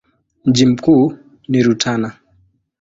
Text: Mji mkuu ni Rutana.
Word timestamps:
Mji 0.45 0.65
mkuu 0.65 1.13
ni 1.47 1.63
Rutana. 1.63 2.15